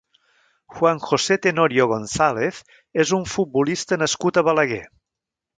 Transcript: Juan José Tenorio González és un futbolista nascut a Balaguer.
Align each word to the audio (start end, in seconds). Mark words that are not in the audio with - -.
Juan 0.77 1.01
José 1.09 1.37
Tenorio 1.43 1.85
González 1.93 2.63
és 3.05 3.15
un 3.21 3.31
futbolista 3.35 4.03
nascut 4.07 4.41
a 4.43 4.49
Balaguer. 4.49 4.85